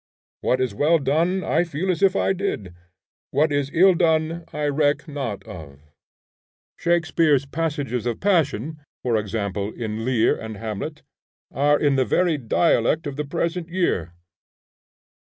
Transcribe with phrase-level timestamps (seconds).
[0.39, 2.73] What is well done I feel as if I did;
[3.29, 5.77] what is ill done I reck not of.
[6.75, 11.03] Shakspeare's passages of passion (for example, in Lear and Hamlet)
[11.53, 14.13] are in the very dialect of the present year.